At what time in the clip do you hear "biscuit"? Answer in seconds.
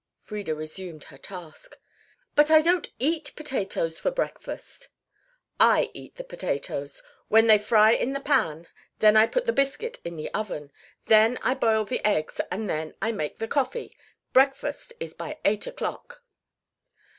9.53-9.99